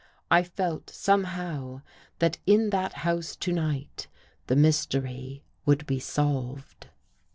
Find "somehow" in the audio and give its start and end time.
0.89-1.83